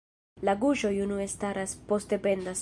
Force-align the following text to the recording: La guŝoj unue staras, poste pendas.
La 0.47 0.55
guŝoj 0.63 0.91
unue 1.03 1.29
staras, 1.35 1.77
poste 1.93 2.21
pendas. 2.27 2.59